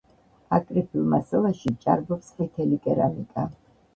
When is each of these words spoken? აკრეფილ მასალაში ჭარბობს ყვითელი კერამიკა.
აკრეფილ 0.57 1.03
მასალაში 1.11 1.73
ჭარბობს 1.85 2.31
ყვითელი 2.39 2.79
კერამიკა. 2.87 3.45